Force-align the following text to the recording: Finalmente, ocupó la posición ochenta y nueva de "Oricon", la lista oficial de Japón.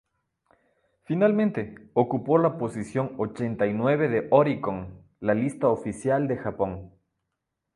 Finalmente, 1.03 1.75
ocupó 1.93 2.39
la 2.39 2.57
posición 2.57 3.13
ochenta 3.19 3.67
y 3.67 3.73
nueva 3.75 4.07
de 4.07 4.25
"Oricon", 4.31 5.05
la 5.19 5.35
lista 5.35 5.67
oficial 5.67 6.27
de 6.27 6.37
Japón. 6.37 6.91